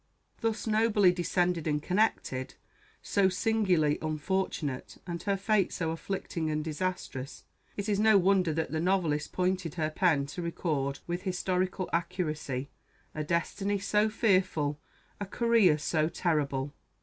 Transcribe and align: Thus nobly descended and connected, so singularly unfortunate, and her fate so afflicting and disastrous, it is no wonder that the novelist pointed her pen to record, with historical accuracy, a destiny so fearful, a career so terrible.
Thus 0.39 0.65
nobly 0.65 1.11
descended 1.11 1.67
and 1.67 1.79
connected, 1.79 2.55
so 3.03 3.29
singularly 3.29 3.99
unfortunate, 4.01 4.97
and 5.05 5.21
her 5.21 5.37
fate 5.37 5.71
so 5.71 5.91
afflicting 5.91 6.49
and 6.49 6.63
disastrous, 6.63 7.43
it 7.77 7.87
is 7.87 7.99
no 7.99 8.17
wonder 8.17 8.51
that 8.51 8.71
the 8.71 8.79
novelist 8.79 9.31
pointed 9.31 9.75
her 9.75 9.91
pen 9.91 10.25
to 10.33 10.41
record, 10.41 10.97
with 11.05 11.21
historical 11.21 11.87
accuracy, 11.93 12.71
a 13.13 13.23
destiny 13.23 13.77
so 13.77 14.09
fearful, 14.09 14.79
a 15.19 15.27
career 15.27 15.77
so 15.77 16.09
terrible. 16.09 16.73